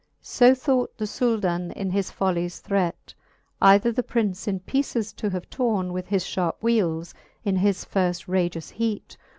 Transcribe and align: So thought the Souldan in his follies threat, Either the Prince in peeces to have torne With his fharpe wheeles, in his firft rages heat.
So 0.23 0.55
thought 0.55 0.97
the 0.97 1.05
Souldan 1.05 1.71
in 1.73 1.91
his 1.91 2.09
follies 2.09 2.59
threat, 2.59 3.13
Either 3.61 3.91
the 3.91 4.01
Prince 4.01 4.47
in 4.47 4.59
peeces 4.61 5.13
to 5.13 5.29
have 5.29 5.47
torne 5.51 5.91
With 5.93 6.07
his 6.07 6.23
fharpe 6.25 6.57
wheeles, 6.59 7.13
in 7.43 7.57
his 7.57 7.85
firft 7.85 8.27
rages 8.27 8.71
heat. 8.71 9.15